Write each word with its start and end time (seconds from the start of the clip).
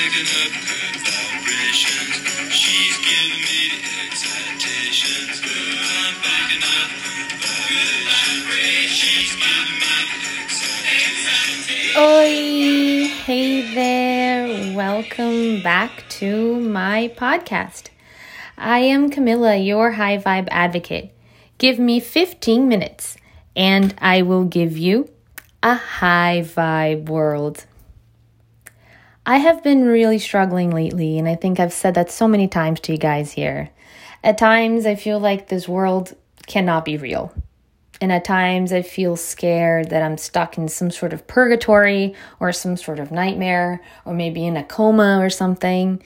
picking 0.00 0.32
up 0.32 0.52
good 0.64 0.96
vibrations. 1.04 2.16
She's 2.54 2.96
giving 3.04 3.42
me 3.44 3.60
excitations. 4.06 5.42
I'm 5.44 6.14
picking 6.24 6.64
up 6.64 6.88
good 7.68 8.00
vibrations. 8.08 8.96
She's 8.96 9.36
giving 9.36 9.76
me 9.76 9.92
excitations. 10.40 11.96
Oi! 11.98 13.08
Hey 13.24 13.74
there! 13.74 14.74
Welcome 14.74 15.62
back 15.62 16.08
to 16.20 16.58
my 16.60 17.12
podcast. 17.14 17.88
I 18.56 18.78
am 18.78 19.10
Camilla, 19.10 19.56
your 19.56 19.92
high 19.92 20.16
vibe 20.16 20.48
advocate. 20.50 21.12
Give 21.58 21.78
me 21.78 22.00
15 22.00 22.66
minutes 22.66 23.18
and 23.54 23.94
I 23.98 24.22
will 24.22 24.44
give 24.44 24.78
you 24.78 25.10
a 25.62 25.74
high 25.74 26.40
vibe 26.42 27.10
world. 27.10 27.66
I 29.30 29.36
have 29.36 29.62
been 29.62 29.84
really 29.84 30.18
struggling 30.18 30.72
lately, 30.72 31.16
and 31.16 31.28
I 31.28 31.36
think 31.36 31.60
I've 31.60 31.72
said 31.72 31.94
that 31.94 32.10
so 32.10 32.26
many 32.26 32.48
times 32.48 32.80
to 32.80 32.90
you 32.90 32.98
guys 32.98 33.30
here. 33.30 33.70
At 34.24 34.38
times, 34.38 34.86
I 34.86 34.96
feel 34.96 35.20
like 35.20 35.46
this 35.46 35.68
world 35.68 36.16
cannot 36.48 36.84
be 36.84 36.96
real. 36.96 37.32
And 38.00 38.10
at 38.10 38.24
times, 38.24 38.72
I 38.72 38.82
feel 38.82 39.14
scared 39.14 39.90
that 39.90 40.02
I'm 40.02 40.18
stuck 40.18 40.58
in 40.58 40.66
some 40.66 40.90
sort 40.90 41.12
of 41.12 41.28
purgatory 41.28 42.16
or 42.40 42.50
some 42.50 42.76
sort 42.76 42.98
of 42.98 43.12
nightmare 43.12 43.80
or 44.04 44.14
maybe 44.14 44.44
in 44.44 44.56
a 44.56 44.64
coma 44.64 45.20
or 45.20 45.30
something. 45.30 46.02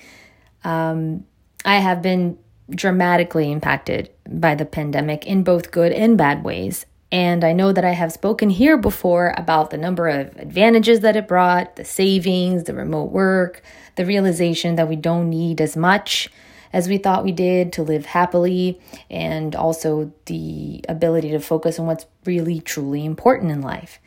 Um, 0.62 1.24
I 1.64 1.76
have 1.76 2.02
been 2.02 2.36
dramatically 2.68 3.50
impacted 3.50 4.10
by 4.28 4.54
the 4.54 4.66
pandemic 4.66 5.24
in 5.24 5.44
both 5.44 5.70
good 5.70 5.92
and 5.92 6.18
bad 6.18 6.44
ways. 6.44 6.84
And 7.14 7.44
I 7.44 7.52
know 7.52 7.72
that 7.72 7.84
I 7.84 7.92
have 7.92 8.10
spoken 8.10 8.50
here 8.50 8.76
before 8.76 9.32
about 9.36 9.70
the 9.70 9.78
number 9.78 10.08
of 10.08 10.36
advantages 10.36 10.98
that 11.02 11.14
it 11.14 11.28
brought 11.28 11.76
the 11.76 11.84
savings, 11.84 12.64
the 12.64 12.74
remote 12.74 13.12
work, 13.12 13.62
the 13.94 14.04
realization 14.04 14.74
that 14.74 14.88
we 14.88 14.96
don't 14.96 15.30
need 15.30 15.60
as 15.60 15.76
much 15.76 16.28
as 16.72 16.88
we 16.88 16.98
thought 16.98 17.22
we 17.22 17.30
did 17.30 17.72
to 17.74 17.84
live 17.84 18.04
happily, 18.04 18.80
and 19.08 19.54
also 19.54 20.12
the 20.26 20.84
ability 20.88 21.30
to 21.30 21.38
focus 21.38 21.78
on 21.78 21.86
what's 21.86 22.04
really 22.24 22.58
truly 22.58 23.04
important 23.04 23.52
in 23.52 23.60
life. 23.60 24.00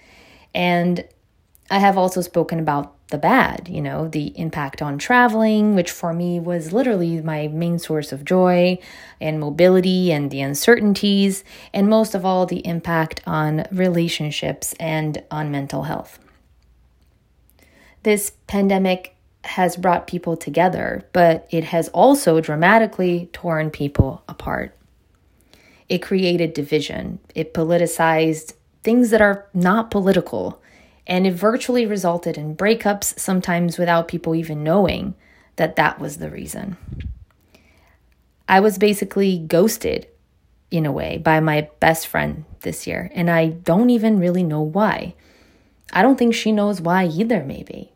And 0.54 1.06
I 1.70 1.80
have 1.80 1.98
also 1.98 2.22
spoken 2.22 2.60
about 2.60 2.94
the 3.10 3.18
bad, 3.18 3.68
you 3.70 3.82
know, 3.82 4.08
the 4.08 4.38
impact 4.38 4.82
on 4.82 4.98
traveling, 4.98 5.76
which 5.76 5.92
for 5.92 6.14
me 6.14 6.40
was 6.40 6.74
literally 6.74 7.22
my 7.22 7.48
main 7.48 7.80
source 7.80 8.12
of 8.12 8.26
joy 8.26 8.80
and 9.20 9.40
mobility 9.40 10.12
and 10.12 10.30
the 10.30 10.42
uncertainties, 10.42 11.44
and 11.74 11.90
most 11.90 12.16
of 12.16 12.26
all, 12.26 12.46
the 12.46 12.66
impact 12.66 13.22
on 13.26 13.66
relationships 13.72 14.74
and 14.80 15.24
on 15.32 15.52
mental 15.52 15.84
health. 15.84 16.20
This 18.04 18.32
pandemic 18.48 19.16
has 19.44 19.78
brought 19.78 20.08
people 20.08 20.36
together, 20.36 21.08
but 21.14 21.48
it 21.50 21.66
has 21.66 21.88
also 21.90 22.42
dramatically 22.42 23.30
torn 23.32 23.72
people 23.72 24.24
apart. 24.28 24.78
It 25.88 26.00
created 26.00 26.54
division, 26.54 27.20
it 27.34 27.54
politicized 27.54 28.54
things 28.84 29.10
that 29.10 29.22
are 29.22 29.48
not 29.54 29.92
political 29.92 30.62
and 31.08 31.26
it 31.26 31.34
virtually 31.34 31.86
resulted 31.86 32.38
in 32.38 32.56
breakups, 32.56 33.18
sometimes 33.18 33.78
without 33.78 34.10
people 34.10 34.36
even 34.36 34.64
knowing 34.64 35.16
that 35.56 35.78
that 35.78 36.00
was 36.00 36.18
the 36.18 36.30
reason. 36.30 36.78
I 38.48 38.60
was 38.60 38.78
basically 38.78 39.40
ghosted 39.40 40.08
in 40.70 40.86
a 40.86 40.92
way 40.92 41.18
by 41.18 41.40
my 41.40 41.70
best 41.80 42.08
friend 42.08 42.44
this 42.62 42.86
year, 42.86 43.10
and 43.14 43.32
I 43.32 43.48
don't 43.48 43.90
even 43.90 44.20
really 44.20 44.44
know 44.44 44.62
why. 44.62 45.16
I 45.94 46.02
don't 46.02 46.20
think 46.20 46.36
she 46.36 46.52
knows 46.52 46.82
why 46.82 47.06
either, 47.06 47.44
maybe. 47.44 47.94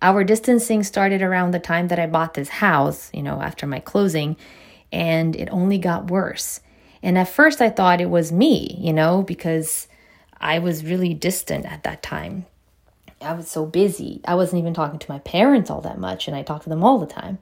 Our 0.00 0.24
distancing 0.24 0.82
started 0.82 1.22
around 1.22 1.50
the 1.50 1.58
time 1.58 1.88
that 1.88 1.98
I 1.98 2.06
bought 2.06 2.34
this 2.34 2.48
house, 2.48 3.10
you 3.12 3.22
know, 3.22 3.40
after 3.42 3.66
my 3.66 3.80
closing, 3.80 4.36
and 4.90 5.36
it 5.36 5.48
only 5.50 5.78
got 5.78 6.10
worse. 6.10 6.60
And 7.02 7.18
at 7.18 7.28
first 7.28 7.60
I 7.60 7.68
thought 7.68 8.00
it 8.00 8.08
was 8.08 8.32
me, 8.32 8.78
you 8.80 8.92
know, 8.92 9.22
because 9.22 9.86
I 10.40 10.58
was 10.58 10.84
really 10.84 11.12
distant 11.12 11.66
at 11.66 11.82
that 11.82 12.02
time. 12.02 12.46
I 13.24 13.32
was 13.32 13.50
so 13.50 13.66
busy. 13.66 14.20
I 14.26 14.34
wasn't 14.34 14.60
even 14.60 14.74
talking 14.74 14.98
to 14.98 15.10
my 15.10 15.18
parents 15.20 15.70
all 15.70 15.80
that 15.82 15.98
much, 15.98 16.28
and 16.28 16.36
I 16.36 16.42
talked 16.42 16.64
to 16.64 16.68
them 16.68 16.84
all 16.84 16.98
the 16.98 17.06
time. 17.06 17.38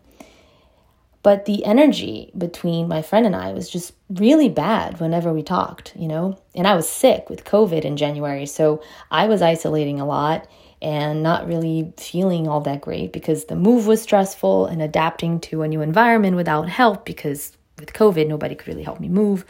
But 1.22 1.44
the 1.44 1.65
energy 1.65 2.32
between 2.37 2.88
my 2.88 3.00
friend 3.00 3.26
and 3.26 3.37
I 3.37 3.53
was 3.53 3.70
just 3.70 3.93
really 4.10 4.48
bad 4.48 4.98
whenever 4.98 5.32
we 5.32 5.43
talked, 5.43 5.94
you 5.97 6.09
know? 6.09 6.38
And 6.54 6.66
I 6.66 6.75
was 6.75 6.88
sick 6.88 7.31
with 7.31 7.44
COVID 7.44 7.84
in 7.84 7.97
January, 7.97 8.47
so 8.47 8.82
I 9.10 9.26
was 9.26 9.41
isolating 9.41 10.00
a 10.00 10.06
lot 10.06 10.48
and 10.81 11.22
not 11.22 11.47
really 11.47 11.93
feeling 11.97 12.49
all 12.49 12.60
that 12.62 12.81
great 12.81 13.12
because 13.12 13.44
the 13.44 13.54
move 13.54 13.87
was 13.87 14.03
stressful 14.03 14.66
and 14.66 14.82
adapting 14.82 15.38
to 15.38 15.62
a 15.62 15.69
new 15.69 15.81
environment 15.81 16.34
without 16.34 16.69
help 16.69 17.04
because 17.04 17.56
with 17.78 17.93
COVID, 17.93 18.26
nobody 18.26 18.56
could 18.56 18.66
really 18.66 18.82
help 18.82 18.99
me 18.99 19.09
move, 19.09 19.44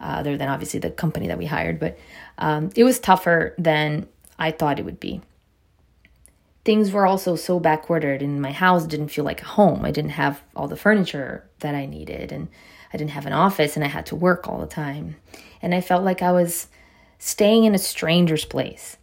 uh, 0.00 0.04
other 0.04 0.36
than 0.36 0.48
obviously 0.48 0.80
the 0.80 0.90
company 0.90 1.28
that 1.28 1.38
we 1.38 1.46
hired. 1.46 1.78
But 1.78 1.96
um, 2.38 2.70
it 2.74 2.82
was 2.82 2.98
tougher 2.98 3.54
than 3.56 4.08
I 4.36 4.50
thought 4.50 4.80
it 4.80 4.84
would 4.84 4.98
be 4.98 5.20
things 6.68 6.92
were 6.92 7.06
also 7.06 7.34
so 7.34 7.58
backordered 7.58 8.20
and 8.20 8.42
my 8.42 8.52
house 8.52 8.84
didn't 8.84 9.08
feel 9.08 9.24
like 9.24 9.40
a 9.40 9.46
home. 9.46 9.86
I 9.86 9.90
didn't 9.90 10.10
have 10.10 10.42
all 10.54 10.68
the 10.68 10.76
furniture 10.76 11.48
that 11.60 11.74
i 11.74 11.86
needed 11.86 12.30
and 12.30 12.46
i 12.92 12.98
didn't 12.98 13.12
have 13.12 13.24
an 13.24 13.32
office 13.32 13.74
and 13.74 13.82
i 13.82 13.88
had 13.88 14.04
to 14.04 14.14
work 14.14 14.46
all 14.46 14.60
the 14.60 14.66
time. 14.66 15.16
And 15.62 15.74
i 15.74 15.80
felt 15.80 16.04
like 16.04 16.20
i 16.20 16.30
was 16.30 16.66
staying 17.18 17.64
in 17.64 17.74
a 17.74 17.78
stranger's 17.78 18.44
place. 18.44 18.98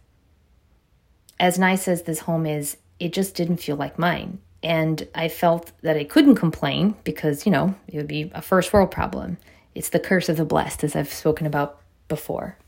As 1.40 1.58
nice 1.58 1.88
as 1.88 2.04
this 2.04 2.20
home 2.20 2.46
is 2.46 2.76
it 3.00 3.12
just 3.12 3.34
didn't 3.34 3.56
feel 3.56 3.74
like 3.74 3.98
mine. 3.98 4.38
And 4.62 5.08
i 5.12 5.26
felt 5.26 5.72
that 5.82 5.96
i 5.96 6.04
couldn't 6.04 6.36
complain 6.36 6.94
because 7.02 7.46
you 7.46 7.50
know 7.50 7.74
it 7.88 7.96
would 7.96 8.06
be 8.06 8.30
a 8.32 8.42
first 8.42 8.72
world 8.72 8.92
problem. 8.92 9.38
It's 9.74 9.88
the 9.88 9.98
curse 9.98 10.28
of 10.28 10.36
the 10.36 10.44
blessed 10.44 10.84
as 10.84 10.94
i've 10.94 11.12
spoken 11.12 11.48
about 11.48 11.80
before 12.06 12.58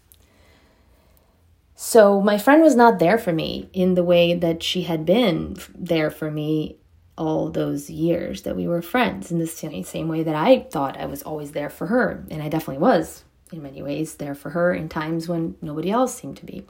so 1.80 2.20
my 2.20 2.38
friend 2.38 2.60
was 2.60 2.74
not 2.74 2.98
there 2.98 3.18
for 3.18 3.32
me 3.32 3.70
in 3.72 3.94
the 3.94 4.02
way 4.02 4.34
that 4.34 4.64
she 4.64 4.82
had 4.82 5.06
been 5.06 5.56
there 5.76 6.10
for 6.10 6.28
me 6.28 6.76
all 7.16 7.50
those 7.50 7.88
years 7.88 8.42
that 8.42 8.56
we 8.56 8.66
were 8.66 8.82
friends 8.82 9.30
in 9.30 9.38
the 9.38 9.46
same 9.46 10.08
way 10.08 10.24
that 10.24 10.34
I 10.34 10.66
thought 10.72 10.98
I 10.98 11.06
was 11.06 11.22
always 11.22 11.52
there 11.52 11.70
for 11.70 11.86
her. 11.86 12.26
And 12.32 12.42
I 12.42 12.48
definitely 12.48 12.82
was, 12.82 13.22
in 13.52 13.62
many 13.62 13.80
ways, 13.80 14.16
there 14.16 14.34
for 14.34 14.50
her 14.50 14.74
in 14.74 14.88
times 14.88 15.28
when 15.28 15.54
nobody 15.62 15.88
else 15.88 16.16
seemed 16.16 16.38
to 16.38 16.44
be. 16.44 16.66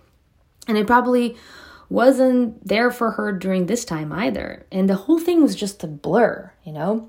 And 0.67 0.77
I 0.77 0.83
probably 0.83 1.39
wasn't 1.89 2.69
there 2.69 2.91
for 2.91 3.13
her 3.13 3.33
during 3.33 3.65
this 3.65 3.87
time 3.87 4.13
either. 4.13 4.67
And 4.71 4.91
the 4.91 4.97
whole 4.97 5.19
thing 5.19 5.41
was 5.41 5.57
just 5.57 5.83
a 5.83 5.87
blur, 5.87 6.53
you 6.65 6.73
know? 6.73 7.09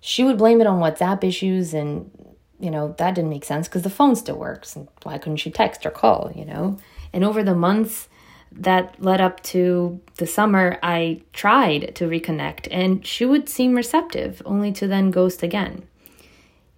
She 0.00 0.24
would 0.24 0.36
blame 0.36 0.60
it 0.60 0.66
on 0.66 0.80
WhatsApp 0.80 1.22
issues 1.22 1.72
and 1.74 2.10
you 2.58 2.70
know, 2.70 2.94
that 2.98 3.14
didn't 3.14 3.30
make 3.30 3.44
sense 3.44 3.68
because 3.68 3.82
the 3.82 3.90
phone 3.90 4.16
still 4.16 4.36
works. 4.36 4.76
And 4.76 4.88
why 5.02 5.18
couldn't 5.18 5.36
she 5.36 5.50
text 5.50 5.86
or 5.86 5.90
call, 5.90 6.32
you 6.34 6.44
know? 6.44 6.78
And 7.12 7.24
over 7.24 7.42
the 7.42 7.54
months 7.54 8.08
that 8.52 9.00
led 9.02 9.20
up 9.20 9.42
to 9.42 10.00
the 10.16 10.26
summer, 10.26 10.78
I 10.82 11.22
tried 11.32 11.94
to 11.96 12.08
reconnect 12.08 12.68
and 12.70 13.06
she 13.06 13.24
would 13.24 13.48
seem 13.48 13.74
receptive, 13.74 14.42
only 14.44 14.72
to 14.72 14.86
then 14.86 15.10
ghost 15.10 15.42
again. 15.42 15.86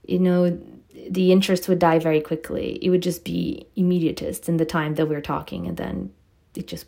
You 0.06 0.18
know, 0.18 0.60
the 1.08 1.32
interest 1.32 1.68
would 1.68 1.78
die 1.78 1.98
very 1.98 2.20
quickly. 2.20 2.78
It 2.82 2.91
would 2.91 3.02
just 3.02 3.24
be 3.24 3.66
immediatist 3.76 4.48
in 4.48 4.56
the 4.56 4.66
time 4.66 4.94
that 4.94 5.06
we 5.06 5.14
were 5.14 5.20
talking, 5.20 5.66
and 5.66 5.76
then 5.76 6.12
it 6.54 6.66
just 6.66 6.86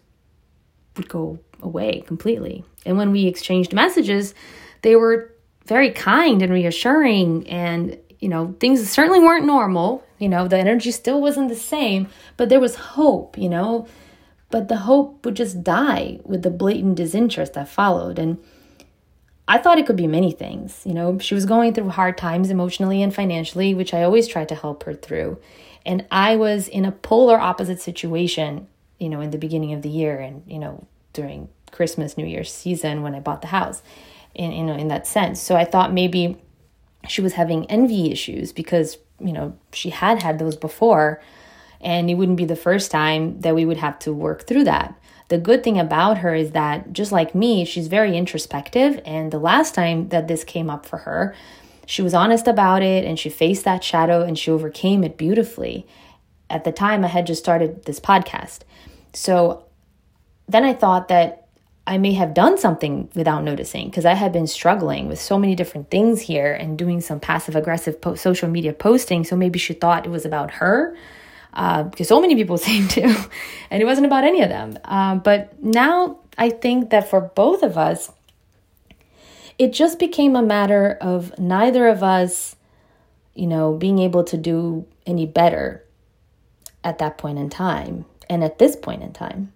would 0.96 1.08
go 1.08 1.38
away 1.62 2.02
completely. 2.06 2.64
And 2.84 2.98
when 2.98 3.12
we 3.12 3.26
exchanged 3.26 3.72
messages, 3.72 4.34
they 4.82 4.96
were 4.96 5.32
very 5.66 5.90
kind 5.90 6.42
and 6.42 6.52
reassuring 6.52 7.48
and 7.48 7.98
you 8.22 8.28
know, 8.28 8.54
things 8.60 8.88
certainly 8.88 9.18
weren't 9.18 9.44
normal. 9.44 10.04
You 10.20 10.28
know, 10.28 10.46
the 10.46 10.56
energy 10.56 10.92
still 10.92 11.20
wasn't 11.20 11.48
the 11.48 11.56
same, 11.56 12.06
but 12.36 12.48
there 12.48 12.60
was 12.60 12.76
hope, 12.76 13.36
you 13.36 13.48
know. 13.48 13.88
But 14.48 14.68
the 14.68 14.76
hope 14.76 15.26
would 15.26 15.34
just 15.34 15.64
die 15.64 16.20
with 16.24 16.42
the 16.42 16.50
blatant 16.50 16.94
disinterest 16.94 17.54
that 17.54 17.68
followed. 17.68 18.20
And 18.20 18.38
I 19.48 19.58
thought 19.58 19.78
it 19.78 19.86
could 19.86 19.96
be 19.96 20.06
many 20.06 20.30
things. 20.30 20.82
You 20.84 20.94
know, 20.94 21.18
she 21.18 21.34
was 21.34 21.46
going 21.46 21.74
through 21.74 21.88
hard 21.88 22.16
times 22.16 22.48
emotionally 22.48 23.02
and 23.02 23.12
financially, 23.12 23.74
which 23.74 23.92
I 23.92 24.04
always 24.04 24.28
tried 24.28 24.48
to 24.50 24.54
help 24.54 24.84
her 24.84 24.94
through. 24.94 25.38
And 25.84 26.06
I 26.12 26.36
was 26.36 26.68
in 26.68 26.84
a 26.84 26.92
polar 26.92 27.40
opposite 27.40 27.80
situation, 27.80 28.68
you 29.00 29.08
know, 29.08 29.20
in 29.20 29.32
the 29.32 29.38
beginning 29.38 29.72
of 29.72 29.82
the 29.82 29.88
year 29.88 30.20
and, 30.20 30.44
you 30.46 30.60
know, 30.60 30.86
during 31.12 31.48
Christmas, 31.72 32.16
New 32.16 32.26
Year's 32.26 32.52
season 32.52 33.02
when 33.02 33.16
I 33.16 33.20
bought 33.20 33.40
the 33.40 33.48
house, 33.48 33.82
in, 34.32 34.52
you 34.52 34.62
know, 34.62 34.74
in 34.74 34.88
that 34.88 35.08
sense. 35.08 35.40
So 35.40 35.56
I 35.56 35.64
thought 35.64 35.92
maybe 35.92 36.38
she 37.08 37.20
was 37.20 37.34
having 37.34 37.66
envy 37.66 38.10
issues 38.10 38.52
because, 38.52 38.98
you 39.20 39.32
know, 39.32 39.56
she 39.72 39.90
had 39.90 40.22
had 40.22 40.38
those 40.38 40.56
before 40.56 41.20
and 41.80 42.08
it 42.08 42.14
wouldn't 42.14 42.36
be 42.36 42.44
the 42.44 42.56
first 42.56 42.90
time 42.90 43.40
that 43.40 43.54
we 43.54 43.64
would 43.64 43.78
have 43.78 43.98
to 44.00 44.12
work 44.12 44.46
through 44.46 44.64
that. 44.64 44.96
The 45.28 45.38
good 45.38 45.64
thing 45.64 45.78
about 45.78 46.18
her 46.18 46.34
is 46.34 46.52
that, 46.52 46.92
just 46.92 47.10
like 47.10 47.34
me, 47.34 47.64
she's 47.64 47.88
very 47.88 48.16
introspective. 48.16 49.00
And 49.04 49.32
the 49.32 49.38
last 49.38 49.74
time 49.74 50.08
that 50.10 50.28
this 50.28 50.44
came 50.44 50.68
up 50.70 50.86
for 50.86 50.98
her, 50.98 51.34
she 51.86 52.02
was 52.02 52.14
honest 52.14 52.46
about 52.46 52.82
it 52.82 53.04
and 53.04 53.18
she 53.18 53.28
faced 53.28 53.64
that 53.64 53.82
shadow 53.82 54.22
and 54.22 54.38
she 54.38 54.50
overcame 54.50 55.02
it 55.02 55.16
beautifully. 55.16 55.86
At 56.48 56.64
the 56.64 56.72
time, 56.72 57.04
I 57.04 57.08
had 57.08 57.26
just 57.26 57.42
started 57.42 57.84
this 57.84 57.98
podcast. 57.98 58.60
So 59.14 59.64
then 60.48 60.64
I 60.64 60.74
thought 60.74 61.08
that 61.08 61.41
I 61.86 61.98
may 61.98 62.12
have 62.12 62.32
done 62.32 62.58
something 62.58 63.10
without 63.14 63.42
noticing 63.42 63.86
because 63.88 64.04
I 64.04 64.14
had 64.14 64.32
been 64.32 64.46
struggling 64.46 65.08
with 65.08 65.20
so 65.20 65.36
many 65.36 65.56
different 65.56 65.90
things 65.90 66.20
here 66.20 66.52
and 66.52 66.78
doing 66.78 67.00
some 67.00 67.18
passive 67.18 67.56
aggressive 67.56 68.00
po- 68.00 68.14
social 68.14 68.48
media 68.48 68.72
posting. 68.72 69.24
So 69.24 69.34
maybe 69.34 69.58
she 69.58 69.74
thought 69.74 70.06
it 70.06 70.10
was 70.10 70.24
about 70.24 70.52
her 70.52 70.96
uh, 71.54 71.82
because 71.82 72.06
so 72.06 72.20
many 72.20 72.36
people 72.36 72.56
seem 72.68 72.86
to, 72.88 73.02
and 73.70 73.82
it 73.82 73.84
wasn't 73.84 74.06
about 74.06 74.24
any 74.24 74.42
of 74.42 74.48
them. 74.48 74.78
Uh, 74.84 75.16
but 75.16 75.60
now 75.62 76.20
I 76.38 76.50
think 76.50 76.90
that 76.90 77.10
for 77.10 77.20
both 77.20 77.62
of 77.64 77.76
us, 77.76 78.12
it 79.58 79.72
just 79.72 79.98
became 79.98 80.36
a 80.36 80.42
matter 80.42 80.96
of 81.00 81.36
neither 81.38 81.88
of 81.88 82.02
us, 82.02 82.56
you 83.34 83.46
know, 83.46 83.74
being 83.74 83.98
able 83.98 84.24
to 84.24 84.36
do 84.36 84.86
any 85.04 85.26
better 85.26 85.84
at 86.84 86.98
that 86.98 87.18
point 87.18 87.38
in 87.38 87.50
time 87.50 88.04
and 88.30 88.42
at 88.42 88.58
this 88.58 88.76
point 88.76 89.02
in 89.02 89.12
time. 89.12 89.52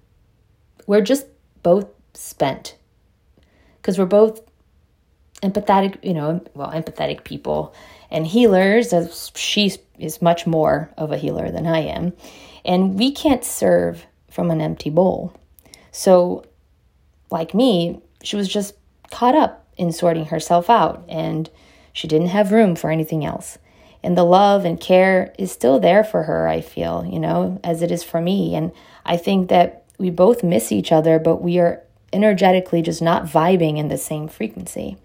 We're 0.87 1.01
just 1.01 1.27
both 1.63 1.87
spent 2.17 2.77
because 3.77 3.99
we're 3.99 4.07
both 4.07 4.41
empathetic, 5.43 6.03
you 6.05 6.15
know, 6.15 6.45
well, 6.55 6.71
empathetic 6.71 7.25
people 7.25 7.75
and 8.11 8.27
healers. 8.27 8.93
She 9.35 9.73
is 9.99 10.23
much 10.23 10.47
more 10.47 10.91
of 10.97 11.13
a 11.13 11.19
healer 11.19 11.51
than 11.51 11.67
I 11.67 11.81
am. 11.81 12.13
And 12.65 12.99
we 12.99 13.13
can't 13.13 13.45
serve 13.45 14.07
from 14.31 14.51
an 14.51 14.61
empty 14.61 14.91
bowl. 14.91 15.33
So, 15.93 16.45
like 17.31 17.55
me, 17.55 18.01
she 18.23 18.37
was 18.37 18.49
just 18.49 18.75
caught 19.11 19.35
up 19.35 19.67
in 19.77 19.93
sorting 19.93 20.27
herself 20.27 20.69
out 20.69 21.05
and 21.09 21.49
she 21.93 22.09
didn't 22.09 22.29
have 22.29 22.53
room 22.53 22.77
for 22.77 22.91
anything 22.91 23.25
else. 23.25 23.59
And 24.03 24.17
the 24.17 24.25
love 24.25 24.65
and 24.65 24.81
care 24.81 25.35
is 25.39 25.51
still 25.51 25.81
there 25.81 26.05
for 26.05 26.25
her, 26.25 26.47
I 26.47 26.61
feel, 26.61 27.05
you 27.05 27.19
know, 27.19 27.61
as 27.65 27.83
it 27.83 27.91
is 27.91 28.03
for 28.03 28.21
me. 28.21 28.55
And 28.55 28.73
I 29.05 29.17
think 29.17 29.49
that 29.49 29.85
we 29.99 30.11
both 30.11 30.45
miss 30.45 30.71
each 30.71 30.93
other, 30.93 31.19
but 31.19 31.43
we 31.43 31.59
are 31.59 31.83
energetically 32.17 32.83
just 32.83 33.03
not 33.03 33.27
vibing 33.27 33.79
in 33.79 33.89
the 33.89 33.99
same 33.99 34.27
frequency. 34.27 34.97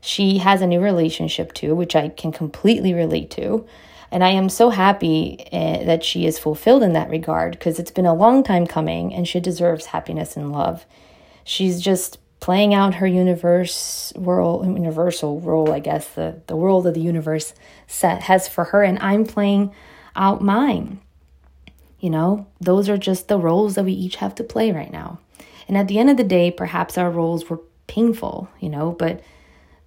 She 0.00 0.38
has 0.38 0.62
a 0.62 0.66
new 0.66 0.80
relationship 0.80 1.52
too, 1.52 1.74
which 1.74 1.96
I 1.96 2.08
can 2.08 2.32
completely 2.32 2.94
relate 2.94 3.30
to. 3.32 3.66
And 4.10 4.22
I 4.22 4.30
am 4.30 4.48
so 4.48 4.70
happy 4.70 5.38
uh, 5.52 5.84
that 5.84 6.04
she 6.04 6.26
is 6.26 6.38
fulfilled 6.38 6.84
in 6.84 6.92
that 6.92 7.10
regard 7.10 7.52
because 7.52 7.78
it's 7.78 7.90
been 7.90 8.06
a 8.06 8.14
long 8.14 8.44
time 8.44 8.66
coming 8.66 9.12
and 9.12 9.26
she 9.26 9.40
deserves 9.40 9.86
happiness 9.86 10.36
and 10.36 10.52
love. 10.52 10.86
She's 11.42 11.80
just 11.80 12.18
playing 12.40 12.74
out 12.74 12.94
her 12.94 13.06
universe 13.06 14.12
world 14.14 14.64
universal 14.66 15.40
role, 15.40 15.72
I 15.72 15.80
guess, 15.80 16.08
the, 16.08 16.40
the 16.46 16.56
world 16.56 16.86
of 16.86 16.94
the 16.94 17.00
universe 17.00 17.54
set 17.86 18.22
has 18.22 18.46
for 18.46 18.64
her, 18.64 18.82
and 18.82 18.98
I'm 19.00 19.24
playing 19.24 19.72
out 20.14 20.42
mine. 20.42 21.00
You 21.98 22.10
know, 22.10 22.46
those 22.60 22.88
are 22.88 22.98
just 22.98 23.28
the 23.28 23.38
roles 23.38 23.74
that 23.74 23.84
we 23.84 23.92
each 23.92 24.16
have 24.16 24.34
to 24.36 24.44
play 24.44 24.70
right 24.70 24.92
now. 24.92 25.18
And 25.68 25.76
at 25.76 25.88
the 25.88 25.98
end 25.98 26.10
of 26.10 26.16
the 26.16 26.24
day, 26.24 26.50
perhaps 26.50 26.96
our 26.96 27.10
roles 27.10 27.48
were 27.48 27.60
painful, 27.86 28.48
you 28.60 28.68
know, 28.68 28.92
but 28.92 29.22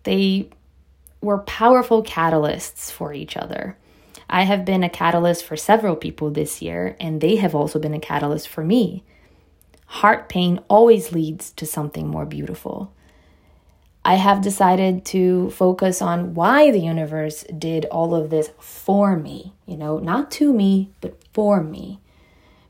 they 0.04 0.50
were 1.22 1.40
powerful 1.40 2.04
catalysts 2.04 2.92
for 2.92 3.14
each 3.14 3.36
other. 3.38 3.78
I 4.30 4.44
have 4.44 4.64
been 4.64 4.84
a 4.84 4.90
catalyst 4.90 5.44
for 5.44 5.58
several 5.58 5.96
people 5.96 6.30
this 6.30 6.62
year, 6.62 6.96
and 7.00 7.20
they 7.20 7.38
have 7.38 7.56
also 7.56 7.80
been 7.80 7.94
a 7.94 8.00
catalyst 8.00 8.48
for 8.48 8.64
me. 8.64 9.04
Heart 9.86 10.30
pain 10.30 10.60
always 10.68 11.12
leads 11.12 11.52
to 11.54 11.66
something 11.66 12.08
more 12.08 12.26
beautiful. 12.26 12.94
I 14.06 14.16
have 14.16 14.42
decided 14.42 15.04
to 15.06 15.50
focus 15.50 16.02
on 16.02 16.34
why 16.34 16.72
the 16.72 16.80
universe 16.80 17.44
did 17.58 17.86
all 17.86 18.16
of 18.16 18.30
this 18.30 18.52
for 18.60 19.18
me, 19.18 19.54
you 19.66 19.78
know, 19.78 19.98
not 19.98 20.32
to 20.32 20.54
me, 20.54 20.92
but 21.02 21.18
for 21.34 21.64
me. 21.64 22.00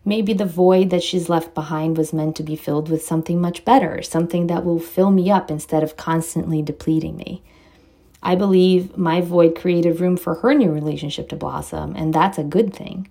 Maybe 0.10 0.34
the 0.34 0.44
void 0.44 0.90
that 0.90 1.04
she's 1.04 1.30
left 1.30 1.54
behind 1.54 1.96
was 1.96 2.14
meant 2.14 2.36
to 2.38 2.42
be 2.42 2.56
filled 2.56 2.90
with 2.90 3.06
something 3.06 3.40
much 3.40 3.64
better, 3.64 4.02
something 4.02 4.48
that 4.48 4.66
will 4.66 4.80
fill 4.80 5.12
me 5.12 5.30
up 5.30 5.52
instead 5.52 5.84
of 5.84 5.98
constantly 5.98 6.64
depleting 6.64 7.16
me. 7.16 7.44
I 8.24 8.34
believe 8.34 8.98
my 8.98 9.22
void 9.22 9.56
created 9.56 10.00
room 10.00 10.18
for 10.18 10.34
her 10.34 10.56
new 10.56 10.72
relationship 10.72 11.30
to 11.30 11.36
blossom, 11.36 11.96
and 11.96 12.12
that's 12.12 12.40
a 12.40 12.44
good 12.44 12.74
thing. 12.74 13.08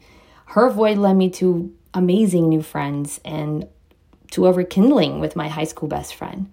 Her 0.46 0.68
void 0.70 0.98
led 0.98 1.14
me 1.14 1.30
to 1.38 1.72
amazing 1.94 2.48
new 2.48 2.62
friends 2.62 3.20
and 3.24 3.68
to 4.32 4.46
a 4.46 4.52
rekindling 4.52 5.20
with 5.20 5.36
my 5.36 5.46
high 5.46 5.70
school 5.70 5.88
best 5.88 6.16
friend. 6.16 6.52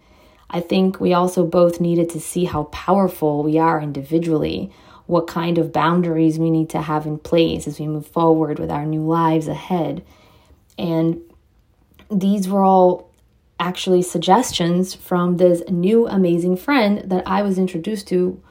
I 0.51 0.59
think 0.59 0.99
we 0.99 1.11
also 1.11 1.43
both 1.43 1.81
needed 1.81 2.11
to 2.11 2.21
see 2.21 2.45
how 2.45 2.65
powerful 2.65 3.41
we 3.41 3.57
are 3.57 3.81
individually, 3.81 4.71
what 5.07 5.25
kind 5.25 5.57
of 5.57 5.73
boundaries 5.73 6.37
we 6.37 6.51
need 6.51 6.69
to 6.69 6.83
have 6.83 7.07
in 7.07 7.17
place 7.17 7.67
as 7.67 7.79
we 7.79 7.87
move 7.87 8.05
forward 8.05 8.59
with 8.59 8.69
our 8.69 8.85
new 8.85 9.01
lives 9.01 9.47
ahead 9.47 10.03
and 10.77 11.21
these 12.09 12.47
were 12.47 12.63
all 12.63 13.11
actually 13.59 14.01
suggestions 14.01 14.93
from 14.93 15.37
this 15.37 15.63
new 15.69 16.07
amazing 16.07 16.57
friend 16.57 17.09
that 17.09 17.23
I 17.25 17.41
was 17.41 17.57
introduced 17.57 18.07
to 18.09 18.41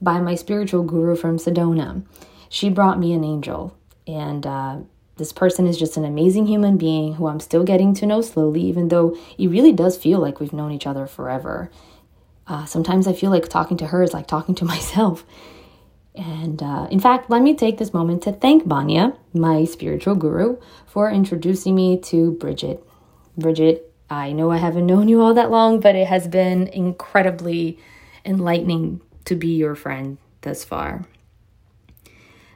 by 0.00 0.20
my 0.20 0.34
spiritual 0.34 0.82
guru 0.82 1.16
from 1.16 1.38
Sedona. 1.38 2.04
She 2.48 2.70
brought 2.70 2.98
me 2.98 3.12
an 3.12 3.24
angel, 3.24 3.76
and 4.06 4.46
uh, 4.46 4.78
this 5.16 5.32
person 5.32 5.66
is 5.66 5.78
just 5.78 5.96
an 5.96 6.04
amazing 6.04 6.46
human 6.46 6.76
being 6.76 7.14
who 7.14 7.26
I'm 7.26 7.40
still 7.40 7.64
getting 7.64 7.94
to 7.94 8.06
know 8.06 8.20
slowly, 8.20 8.62
even 8.62 8.88
though 8.88 9.16
it 9.38 9.48
really 9.48 9.72
does 9.72 9.96
feel 9.96 10.18
like 10.18 10.40
we've 10.40 10.52
known 10.52 10.72
each 10.72 10.86
other 10.86 11.06
forever. 11.06 11.70
Uh, 12.46 12.64
sometimes 12.64 13.06
I 13.06 13.12
feel 13.12 13.30
like 13.30 13.48
talking 13.48 13.76
to 13.78 13.86
her 13.86 14.02
is 14.02 14.12
like 14.12 14.26
talking 14.26 14.54
to 14.56 14.64
myself. 14.74 15.24
And 16.14 16.62
uh, 16.62 16.86
in 16.90 17.00
fact, 17.00 17.28
let 17.28 17.42
me 17.42 17.54
take 17.54 17.78
this 17.78 17.92
moment 17.92 18.22
to 18.22 18.32
thank 18.32 18.68
Banya, 18.68 19.14
my 19.32 19.64
spiritual 19.64 20.14
guru, 20.14 20.58
for 20.86 21.10
introducing 21.10 21.74
me 21.74 21.98
to 22.02 22.32
Bridget. 22.32 22.86
Bridget, 23.36 23.92
I 24.08 24.32
know 24.32 24.50
I 24.50 24.58
haven't 24.58 24.86
known 24.86 25.08
you 25.08 25.20
all 25.20 25.34
that 25.34 25.50
long, 25.50 25.80
but 25.80 25.96
it 25.96 26.06
has 26.06 26.28
been 26.28 26.68
incredibly 26.68 27.78
enlightening 28.24 29.00
to 29.24 29.34
be 29.34 29.48
your 29.48 29.74
friend 29.74 30.18
thus 30.42 30.62
far. 30.62 31.04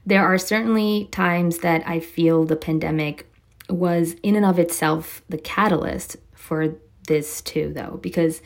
There 0.06 0.24
are 0.24 0.38
certainly 0.38 1.08
times 1.10 1.58
that 1.58 1.82
I 1.86 2.00
feel 2.00 2.44
the 2.44 2.56
pandemic 2.56 3.26
was, 3.68 4.14
in 4.22 4.36
and 4.36 4.44
of 4.44 4.58
itself, 4.58 5.22
the 5.28 5.36
catalyst 5.36 6.16
for 6.32 6.76
this 7.08 7.40
too, 7.40 7.72
though, 7.74 7.98
because 8.00 8.40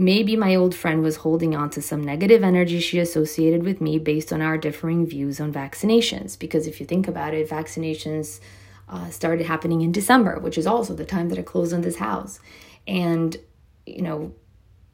Maybe 0.00 0.34
my 0.34 0.54
old 0.54 0.74
friend 0.74 1.02
was 1.02 1.16
holding 1.16 1.54
on 1.54 1.68
to 1.70 1.82
some 1.82 2.02
negative 2.02 2.42
energy 2.42 2.80
she 2.80 2.98
associated 3.00 3.64
with 3.64 3.82
me 3.82 3.98
based 3.98 4.32
on 4.32 4.40
our 4.40 4.56
differing 4.56 5.06
views 5.06 5.40
on 5.40 5.52
vaccinations. 5.52 6.38
Because 6.38 6.66
if 6.66 6.80
you 6.80 6.86
think 6.86 7.06
about 7.06 7.34
it, 7.34 7.50
vaccinations 7.50 8.40
uh, 8.88 9.10
started 9.10 9.44
happening 9.44 9.82
in 9.82 9.92
December, 9.92 10.38
which 10.38 10.56
is 10.56 10.66
also 10.66 10.94
the 10.94 11.04
time 11.04 11.28
that 11.28 11.38
I 11.38 11.42
closed 11.42 11.74
on 11.74 11.82
this 11.82 11.96
house. 11.96 12.40
And, 12.88 13.36
you 13.84 14.00
know, 14.00 14.34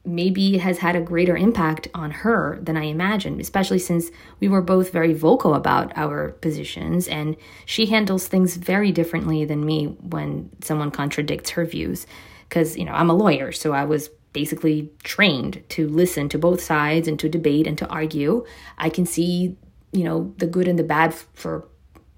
maybe 0.03 0.55
it 0.55 0.59
has 0.59 0.79
had 0.79 0.97
a 0.97 1.01
greater 1.01 1.37
impact 1.37 1.87
on 1.93 2.11
her 2.11 2.59
than 2.61 2.75
I 2.75 2.83
imagined, 2.83 3.39
especially 3.39 3.79
since 3.79 4.11
we 4.41 4.49
were 4.49 4.61
both 4.61 4.91
very 4.91 5.13
vocal 5.13 5.53
about 5.53 5.93
our 5.95 6.31
positions 6.41 7.07
and 7.07 7.37
she 7.65 7.85
handles 7.85 8.27
things 8.27 8.57
very 8.57 8.91
differently 8.91 9.45
than 9.45 9.65
me 9.65 9.85
when 9.85 10.49
someone 10.59 10.91
contradicts 10.91 11.51
her 11.51 11.63
views. 11.63 12.05
Because, 12.49 12.77
you 12.77 12.83
know, 12.83 12.91
I'm 12.91 13.09
a 13.09 13.13
lawyer, 13.13 13.53
so 13.53 13.71
I 13.71 13.85
was 13.85 14.09
basically 14.37 14.87
trained 15.01 15.63
to 15.67 15.87
listen 15.87 16.29
to 16.29 16.37
both 16.37 16.61
sides 16.61 17.07
and 17.07 17.17
to 17.19 17.27
debate 17.27 17.65
and 17.65 17.75
to 17.75 17.87
argue. 17.87 18.45
I 18.77 18.91
can 18.91 19.07
see, 19.07 19.57
you 19.91 20.03
know, 20.03 20.31
the 20.37 20.45
good 20.45 20.67
and 20.67 20.77
the 20.77 20.83
bad 20.83 21.15
for 21.33 21.67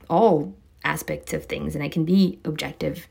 all 0.10 0.54
aspects 0.84 1.32
of 1.32 1.46
things 1.46 1.76
and 1.76 1.84
I 1.84 1.88
can 1.88 2.04
be 2.04 2.38
objective. 2.44 3.08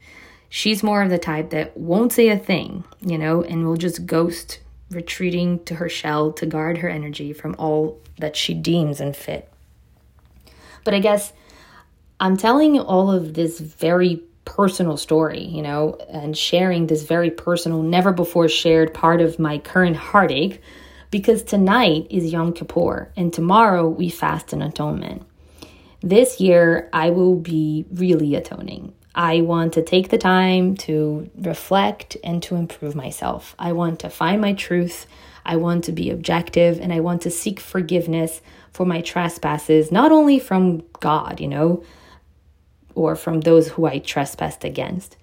She's 0.51 0.83
more 0.83 1.01
of 1.01 1.09
the 1.09 1.17
type 1.17 1.49
that 1.51 1.75
won't 1.75 2.13
say 2.13 2.29
a 2.29 2.37
thing, 2.37 2.85
you 3.01 3.17
know, 3.17 3.43
and 3.43 3.65
will 3.65 3.79
just 3.79 4.05
ghost, 4.05 4.61
retreating 4.91 5.65
to 5.65 5.77
her 5.77 5.89
shell 5.89 6.31
to 6.33 6.45
guard 6.45 6.77
her 6.79 6.91
energy 6.91 7.33
from 7.33 7.57
all 7.59 7.99
that 8.19 8.37
she 8.37 8.53
deems 8.53 9.01
unfit. 9.01 9.51
But 10.85 10.93
I 10.93 10.99
guess 10.99 11.33
I'm 12.21 12.37
telling 12.37 12.75
you 12.75 12.83
all 12.83 13.11
of 13.11 13.33
this 13.33 13.59
very 13.59 14.23
personal 14.49 14.97
story, 14.97 15.45
you 15.45 15.61
know, 15.61 15.95
and 16.09 16.37
sharing 16.37 16.87
this 16.87 17.03
very 17.03 17.31
personal, 17.31 17.83
never 17.83 18.13
before 18.13 18.49
shared 18.49 18.95
part 18.95 19.21
of 19.21 19.39
my 19.39 19.59
current 19.59 19.95
heartache 19.95 20.63
because 21.11 21.43
tonight 21.43 22.07
is 22.09 22.33
Yom 22.33 22.55
Kippur 22.55 23.13
and 23.15 23.31
tomorrow 23.31 23.87
we 23.87 24.09
fast 24.09 24.55
and 24.55 24.63
atonement. 24.63 25.23
This 26.01 26.41
year, 26.41 26.89
I 26.95 27.11
will 27.11 27.37
be 27.37 27.85
really 27.93 28.35
atoning. 28.35 28.95
I 29.15 29.43
want 29.43 29.75
to 29.75 29.83
take 29.83 30.09
the 30.09 30.19
time 30.19 30.77
to 30.79 31.29
reflect 31.37 32.17
and 32.25 32.43
to 32.45 32.57
improve 32.57 32.95
myself. 32.95 33.55
I 33.59 33.73
want 33.73 34.01
to 34.01 34.09
find 34.09 34.41
my 34.41 34.55
truth. 34.55 35.07
I 35.45 35.57
want 35.57 35.85
to 35.85 35.93
be 35.93 36.09
objective 36.09 36.81
and 36.81 36.91
I 36.91 37.01
want 37.01 37.21
to 37.23 37.31
seek 37.31 37.61
forgiveness 37.61 38.41
for 38.73 38.87
my 38.87 39.03
trespasses, 39.03 39.93
not 39.93 40.11
only 40.11 40.39
from 40.39 40.85
God, 41.01 41.39
you 41.39 41.49
know, 41.49 41.83
or 42.99 43.15
from 43.15 43.41
those 43.41 43.69
who 43.69 43.87
I 43.87 43.99
trespassed 43.99 44.65
against, 44.65 45.17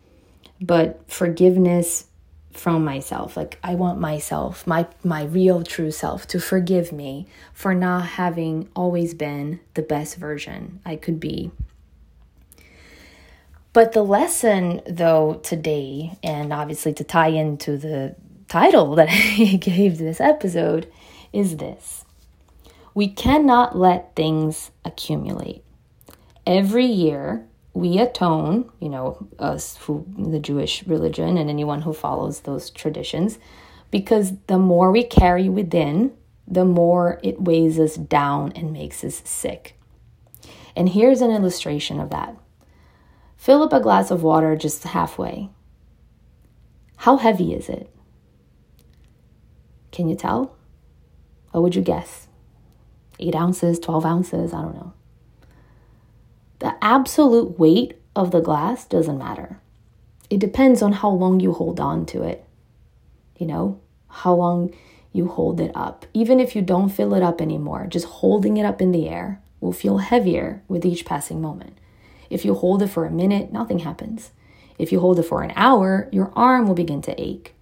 but 0.61 1.01
forgiveness 1.11 2.05
from 2.53 2.85
myself 2.85 3.35
like 3.35 3.59
i 3.65 3.75
want 3.75 3.99
myself 3.99 4.65
my 4.65 4.87
my 5.03 5.25
real 5.25 5.61
true 5.61 5.91
self 5.91 6.25
to 6.25 6.39
forgive 6.39 6.93
me 6.93 7.27
for 7.53 7.75
not 7.75 8.05
having 8.05 8.65
always 8.73 9.13
been 9.13 9.59
the 9.73 9.81
best 9.81 10.15
version 10.15 10.79
i 10.85 10.95
could 10.95 11.19
be. 11.19 11.51
But 13.73 13.91
the 13.91 14.03
lesson 14.03 14.81
though 14.87 15.33
today 15.43 16.17
and 16.23 16.53
obviously 16.53 16.93
to 16.93 17.03
tie 17.03 17.27
into 17.27 17.75
the 17.75 18.15
title 18.47 18.95
that 18.95 19.09
I 19.11 19.57
gave 19.57 19.97
this 19.97 20.21
episode 20.21 20.89
is 21.33 21.57
this. 21.57 22.05
We 22.93 23.09
cannot 23.09 23.77
let 23.77 24.15
things 24.15 24.71
accumulate. 24.85 25.61
Every 26.47 26.85
year, 26.85 27.45
we 27.75 27.99
atone, 27.99 28.71
you 28.79 28.87
know, 28.87 29.27
us 29.37 29.75
who 29.81 30.05
the 30.17 30.39
Jewish 30.39 30.87
religion 30.87 31.37
and 31.37 31.49
anyone 31.49 31.81
who 31.81 31.91
follows 31.91 32.39
those 32.39 32.69
traditions, 32.69 33.37
because 33.91 34.31
the 34.47 34.57
more 34.57 34.91
we 34.91 35.03
carry 35.03 35.49
within, 35.49 36.13
the 36.47 36.63
more 36.63 37.19
it 37.21 37.41
weighs 37.41 37.77
us 37.77 37.95
down 37.97 38.53
and 38.53 38.71
makes 38.71 39.03
us 39.03 39.21
sick. 39.25 39.77
And 40.73 40.87
here's 40.87 41.19
an 41.19 41.31
illustration 41.31 41.99
of 41.99 42.09
that. 42.11 42.37
Fill 43.35 43.61
up 43.61 43.73
a 43.73 43.81
glass 43.81 44.09
of 44.09 44.23
water 44.23 44.55
just 44.55 44.83
halfway. 44.83 45.49
How 46.97 47.17
heavy 47.17 47.53
is 47.53 47.67
it? 47.67 47.93
Can 49.91 50.07
you 50.07 50.15
tell? 50.15 50.55
What 51.51 51.61
would 51.61 51.75
you 51.75 51.81
guess? 51.81 52.29
Eight 53.19 53.35
ounces, 53.35 53.79
12 53.79 54.05
ounces, 54.05 54.53
I 54.53 54.61
don't 54.61 54.75
know. 54.75 54.93
The 56.65 56.83
absolute 56.83 57.59
weight 57.59 57.93
of 58.15 58.31
the 58.31 58.41
glass 58.41 58.85
doesn't 58.85 59.19
matter. 59.19 59.59
It 60.31 60.39
depends 60.39 60.81
on 60.81 60.93
how 60.93 61.11
long 61.11 61.39
you 61.39 61.53
hold 61.53 61.79
on 61.79 62.07
to 62.07 62.23
it. 62.23 62.43
You 63.37 63.45
know, 63.45 63.79
how 64.07 64.33
long 64.33 64.73
you 65.13 65.27
hold 65.27 65.61
it 65.61 65.71
up. 65.75 66.07
Even 66.11 66.39
if 66.39 66.55
you 66.55 66.63
don't 66.63 66.89
fill 66.89 67.13
it 67.13 67.21
up 67.21 67.39
anymore, 67.39 67.85
just 67.85 68.07
holding 68.07 68.57
it 68.57 68.65
up 68.65 68.81
in 68.81 68.91
the 68.91 69.07
air 69.07 69.43
will 69.61 69.73
feel 69.73 69.99
heavier 69.99 70.63
with 70.67 70.87
each 70.87 71.05
passing 71.05 71.39
moment. 71.39 71.77
If 72.31 72.43
you 72.43 72.55
hold 72.55 72.81
it 72.81 72.87
for 72.87 73.05
a 73.05 73.11
minute, 73.11 73.53
nothing 73.53 73.77
happens. 73.77 74.31
If 74.79 74.91
you 74.91 74.99
hold 75.01 75.19
it 75.19 75.23
for 75.27 75.43
an 75.43 75.53
hour, 75.55 76.09
your 76.11 76.33
arm 76.35 76.65
will 76.65 76.73
begin 76.73 77.03
to 77.03 77.21
ache. 77.21 77.53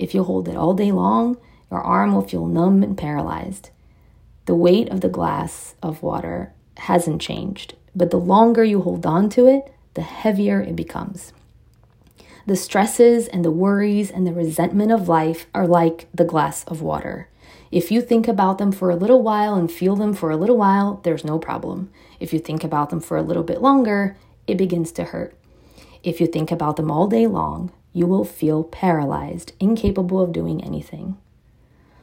If 0.00 0.16
you 0.16 0.24
hold 0.24 0.48
it 0.48 0.56
all 0.56 0.74
day 0.74 0.90
long, 0.90 1.36
your 1.70 1.80
arm 1.80 2.12
will 2.12 2.26
feel 2.26 2.44
numb 2.44 2.82
and 2.82 2.98
paralyzed. 2.98 3.70
The 4.46 4.56
weight 4.56 4.88
of 4.88 5.00
the 5.00 5.08
glass 5.08 5.76
of 5.80 6.02
water 6.02 6.52
hasn't 6.78 7.22
changed, 7.22 7.76
but 7.94 8.10
the 8.10 8.18
longer 8.18 8.64
you 8.64 8.82
hold 8.82 9.06
on 9.06 9.28
to 9.30 9.46
it, 9.46 9.72
the 9.94 10.02
heavier 10.02 10.60
it 10.60 10.76
becomes. 10.76 11.32
The 12.46 12.56
stresses 12.56 13.28
and 13.28 13.44
the 13.44 13.50
worries 13.50 14.10
and 14.10 14.26
the 14.26 14.32
resentment 14.32 14.90
of 14.90 15.08
life 15.08 15.46
are 15.54 15.66
like 15.66 16.08
the 16.14 16.24
glass 16.24 16.64
of 16.64 16.80
water. 16.80 17.28
If 17.70 17.90
you 17.90 18.00
think 18.00 18.26
about 18.26 18.56
them 18.56 18.72
for 18.72 18.88
a 18.88 18.96
little 18.96 19.22
while 19.22 19.54
and 19.54 19.70
feel 19.70 19.96
them 19.96 20.14
for 20.14 20.30
a 20.30 20.36
little 20.36 20.56
while, 20.56 21.00
there's 21.04 21.24
no 21.24 21.38
problem. 21.38 21.90
If 22.18 22.32
you 22.32 22.38
think 22.38 22.64
about 22.64 22.88
them 22.88 23.00
for 23.00 23.18
a 23.18 23.22
little 23.22 23.42
bit 23.42 23.60
longer, 23.60 24.16
it 24.46 24.56
begins 24.56 24.92
to 24.92 25.04
hurt. 25.04 25.36
If 26.02 26.20
you 26.20 26.26
think 26.26 26.50
about 26.50 26.76
them 26.76 26.90
all 26.90 27.06
day 27.06 27.26
long, 27.26 27.70
you 27.92 28.06
will 28.06 28.24
feel 28.24 28.64
paralyzed, 28.64 29.52
incapable 29.60 30.20
of 30.20 30.32
doing 30.32 30.64
anything. 30.64 31.18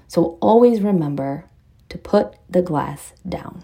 So 0.08 0.38
always 0.42 0.82
remember 0.82 1.46
to 1.90 1.98
put 1.98 2.36
the 2.50 2.62
glass 2.62 3.14
down. 3.28 3.64